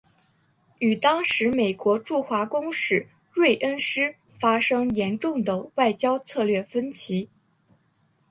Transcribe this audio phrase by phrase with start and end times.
[0.79, 3.05] 与当时美国驻华公使
[3.35, 7.29] 芮恩施发生严重的外交策略分歧。